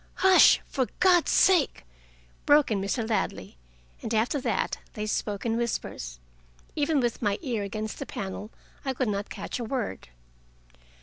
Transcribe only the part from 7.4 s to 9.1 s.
ear against the panel, I could